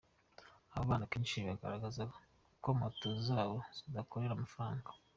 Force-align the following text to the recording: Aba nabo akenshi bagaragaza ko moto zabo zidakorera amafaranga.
Aba 0.77 0.93
nabo 0.97 1.05
akenshi 1.05 1.39
bagaragaza 1.47 2.03
ko 2.63 2.67
moto 2.79 3.07
zabo 3.27 3.57
zidakorera 3.77 4.33
amafaranga. 4.35 4.89